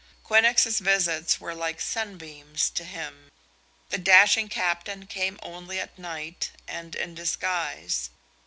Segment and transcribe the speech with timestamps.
[0.25, 3.29] Quinnox's visits were like sunbeams to him.
[3.89, 8.09] The dashing captain came only at night and in disguise.